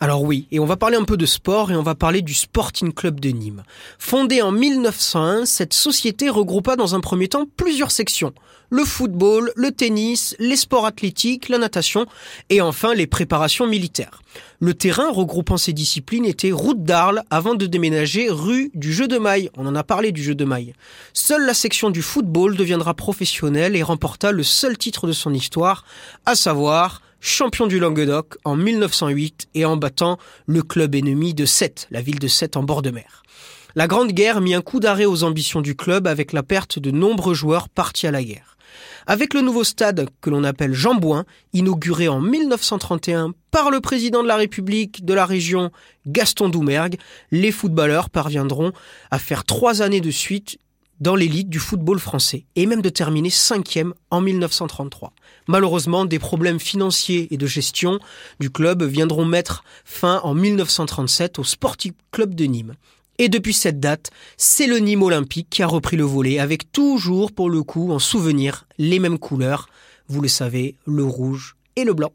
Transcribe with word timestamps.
Alors 0.00 0.22
oui, 0.22 0.46
et 0.52 0.60
on 0.60 0.64
va 0.64 0.76
parler 0.76 0.96
un 0.96 1.02
peu 1.02 1.16
de 1.16 1.26
sport 1.26 1.72
et 1.72 1.76
on 1.76 1.82
va 1.82 1.96
parler 1.96 2.22
du 2.22 2.32
Sporting 2.32 2.92
Club 2.92 3.18
de 3.18 3.30
Nîmes. 3.30 3.64
Fondée 3.98 4.42
en 4.42 4.52
1901, 4.52 5.44
cette 5.44 5.74
société 5.74 6.28
regroupa 6.28 6.76
dans 6.76 6.94
un 6.94 7.00
premier 7.00 7.26
temps 7.26 7.46
plusieurs 7.56 7.90
sections. 7.90 8.32
Le 8.70 8.84
football, 8.84 9.50
le 9.56 9.72
tennis, 9.72 10.36
les 10.38 10.54
sports 10.54 10.86
athlétiques, 10.86 11.48
la 11.48 11.58
natation 11.58 12.06
et 12.48 12.60
enfin 12.60 12.94
les 12.94 13.08
préparations 13.08 13.66
militaires. 13.66 14.22
Le 14.60 14.72
terrain 14.72 15.10
regroupant 15.10 15.56
ces 15.56 15.72
disciplines 15.72 16.26
était 16.26 16.52
route 16.52 16.84
d'Arles 16.84 17.24
avant 17.30 17.56
de 17.56 17.66
déménager 17.66 18.28
rue 18.30 18.70
du 18.74 18.92
Jeu 18.92 19.08
de 19.08 19.18
Maille. 19.18 19.50
On 19.56 19.66
en 19.66 19.74
a 19.74 19.82
parlé 19.82 20.12
du 20.12 20.22
Jeu 20.22 20.36
de 20.36 20.44
Maille. 20.44 20.74
Seule 21.12 21.44
la 21.44 21.54
section 21.54 21.90
du 21.90 22.02
football 22.02 22.56
deviendra 22.56 22.94
professionnelle 22.94 23.74
et 23.74 23.82
remporta 23.82 24.30
le 24.30 24.44
seul 24.44 24.78
titre 24.78 25.08
de 25.08 25.12
son 25.12 25.34
histoire, 25.34 25.84
à 26.24 26.36
savoir 26.36 27.02
champion 27.20 27.66
du 27.66 27.78
Languedoc 27.78 28.36
en 28.44 28.56
1908 28.56 29.48
et 29.54 29.64
en 29.64 29.76
battant 29.76 30.18
le 30.46 30.62
club 30.62 30.94
ennemi 30.94 31.34
de 31.34 31.44
Sète, 31.44 31.86
la 31.90 32.00
ville 32.00 32.18
de 32.18 32.28
Sète 32.28 32.56
en 32.56 32.62
bord 32.62 32.82
de 32.82 32.90
mer. 32.90 33.22
La 33.74 33.86
Grande 33.86 34.12
Guerre 34.12 34.40
mit 34.40 34.54
un 34.54 34.62
coup 34.62 34.80
d'arrêt 34.80 35.04
aux 35.04 35.24
ambitions 35.24 35.60
du 35.60 35.76
club 35.76 36.06
avec 36.06 36.32
la 36.32 36.42
perte 36.42 36.78
de 36.78 36.90
nombreux 36.90 37.34
joueurs 37.34 37.68
partis 37.68 38.06
à 38.06 38.10
la 38.10 38.22
guerre. 38.22 38.56
Avec 39.06 39.34
le 39.34 39.40
nouveau 39.40 39.64
stade 39.64 40.08
que 40.20 40.30
l'on 40.30 40.44
appelle 40.44 40.74
Jean 40.74 40.94
Bouin, 40.94 41.24
inauguré 41.52 42.08
en 42.08 42.20
1931 42.20 43.32
par 43.50 43.70
le 43.70 43.80
président 43.80 44.22
de 44.22 44.28
la 44.28 44.36
République 44.36 45.04
de 45.04 45.14
la 45.14 45.26
région 45.26 45.70
Gaston 46.06 46.48
Doumergue, 46.48 46.98
les 47.30 47.50
footballeurs 47.50 48.10
parviendront 48.10 48.72
à 49.10 49.18
faire 49.18 49.44
trois 49.44 49.80
années 49.80 50.00
de 50.00 50.10
suite 50.10 50.58
dans 51.00 51.16
l'élite 51.16 51.48
du 51.48 51.58
football 51.58 51.98
français 51.98 52.44
et 52.56 52.66
même 52.66 52.82
de 52.82 52.88
terminer 52.88 53.30
cinquième 53.30 53.94
en 54.10 54.20
1933. 54.20 55.12
Malheureusement, 55.46 56.04
des 56.04 56.18
problèmes 56.18 56.60
financiers 56.60 57.28
et 57.32 57.36
de 57.36 57.46
gestion 57.46 57.98
du 58.40 58.50
club 58.50 58.82
viendront 58.82 59.24
mettre 59.24 59.64
fin 59.84 60.20
en 60.24 60.34
1937 60.34 61.38
au 61.38 61.44
Sporting 61.44 61.92
Club 62.10 62.34
de 62.34 62.44
Nîmes. 62.44 62.74
Et 63.18 63.28
depuis 63.28 63.54
cette 63.54 63.80
date, 63.80 64.10
c'est 64.36 64.66
le 64.66 64.78
Nîmes 64.78 65.02
Olympique 65.02 65.48
qui 65.50 65.62
a 65.62 65.66
repris 65.66 65.96
le 65.96 66.04
volet 66.04 66.38
avec 66.38 66.70
toujours 66.70 67.32
pour 67.32 67.50
le 67.50 67.62
coup 67.62 67.90
en 67.90 67.98
souvenir 67.98 68.66
les 68.78 69.00
mêmes 69.00 69.18
couleurs, 69.18 69.68
vous 70.08 70.20
le 70.20 70.28
savez, 70.28 70.76
le 70.86 71.04
rouge 71.04 71.56
et 71.74 71.84
le 71.84 71.94
blanc. 71.94 72.12